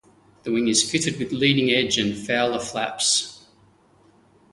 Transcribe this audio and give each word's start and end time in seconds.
The 0.41 0.51
wing 0.51 0.67
is 0.67 0.81
fitted 0.81 1.19
with 1.19 1.31
leading 1.31 1.69
edge 1.69 1.99
and 1.99 2.17
Fowler 2.17 2.59
flaps. 2.59 3.45